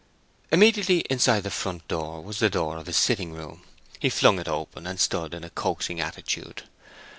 [0.51, 3.61] Immediately inside the front door was the door of his sitting room;
[3.99, 6.63] he flung it open, and stood in a coaxing attitude.